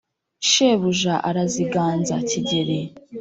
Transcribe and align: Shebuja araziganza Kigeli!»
Shebuja 0.49 1.15
araziganza 1.29 2.15
Kigeli!» 2.29 2.81